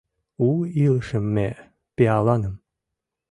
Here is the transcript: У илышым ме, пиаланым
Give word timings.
У 0.47 0.49
илышым 0.85 1.25
ме, 1.35 1.49
пиаланым 1.95 2.55